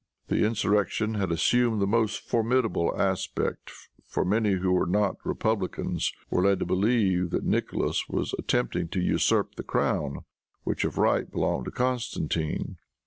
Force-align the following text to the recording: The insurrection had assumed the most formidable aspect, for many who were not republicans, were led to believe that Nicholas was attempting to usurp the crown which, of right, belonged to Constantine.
The 0.29 0.43
insurrection 0.43 1.13
had 1.13 1.31
assumed 1.31 1.79
the 1.79 1.85
most 1.85 2.21
formidable 2.27 2.91
aspect, 2.99 3.71
for 4.03 4.25
many 4.25 4.53
who 4.53 4.71
were 4.71 4.87
not 4.87 5.23
republicans, 5.23 6.11
were 6.31 6.41
led 6.41 6.57
to 6.57 6.65
believe 6.65 7.29
that 7.29 7.43
Nicholas 7.45 8.05
was 8.09 8.33
attempting 8.39 8.87
to 8.87 8.99
usurp 8.99 9.53
the 9.53 9.63
crown 9.63 10.21
which, 10.63 10.85
of 10.85 10.97
right, 10.97 11.29
belonged 11.29 11.65
to 11.65 11.71
Constantine. 11.71 12.77